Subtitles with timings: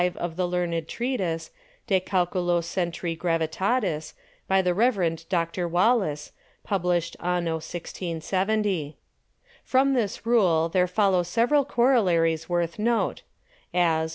[0.03, 1.51] V._ of the Learned Treatise,
[1.85, 4.13] De Calculo Centri Gravitatis,
[4.47, 5.67] by the Reverend Dr.
[5.69, 6.31] Wallis,
[6.63, 8.97] Published Anno 1670.
[9.63, 13.21] From this Rule there follow several Corollaries worth Note:
[13.75, 14.09] As I.